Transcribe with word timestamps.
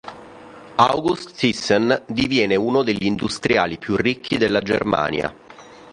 August 0.77 1.35
Thyssen 1.35 2.05
diviene 2.07 2.55
uno 2.55 2.81
degli 2.81 3.05
industriali 3.05 3.77
più 3.77 3.95
ricchi 3.95 4.37
della 4.39 4.59
Germania. 4.61 5.31